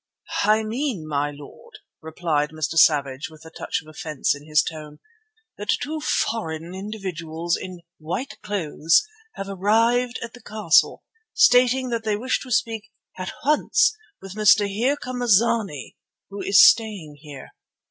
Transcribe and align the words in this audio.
"I 0.45 0.63
mean, 0.63 1.07
my 1.07 1.29
lord," 1.29 1.77
replied 2.01 2.49
Mr. 2.49 2.73
Savage 2.75 3.29
with 3.29 3.45
a 3.45 3.51
touch 3.51 3.83
of 3.83 3.87
offence 3.87 4.33
in 4.35 4.47
his 4.47 4.63
tone, 4.63 4.97
"that 5.59 5.75
two 5.79 5.99
foreign 6.01 6.73
individuals 6.73 7.55
in 7.55 7.81
white 7.99 8.39
clothes 8.41 9.03
have 9.35 9.47
arrived 9.47 10.17
at 10.23 10.33
the 10.33 10.41
castle, 10.41 11.03
stating 11.35 11.89
that 11.89 12.03
they 12.03 12.15
wish 12.17 12.39
to 12.39 12.49
speak 12.49 12.89
at 13.19 13.31
once 13.45 13.95
with 14.19 14.31
a 14.33 14.37
Mr. 14.39 14.65
Here 14.67 14.97
come 14.97 15.21
a 15.21 15.27
zany 15.27 15.95
who 16.31 16.41
is 16.41 16.67
staying 16.67 17.17
here. 17.21 17.49